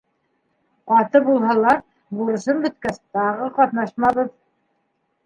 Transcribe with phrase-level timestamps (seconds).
[0.91, 1.81] Ҡаты булһалар,
[2.21, 4.33] бурысым бөткәс, тағы ҡатнашмабыҙ.